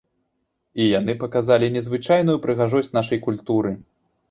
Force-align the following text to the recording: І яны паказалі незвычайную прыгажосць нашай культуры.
І 0.85 0.87
яны 0.99 1.15
паказалі 1.25 1.69
незвычайную 1.77 2.37
прыгажосць 2.47 2.93
нашай 2.99 3.23
культуры. 3.29 3.79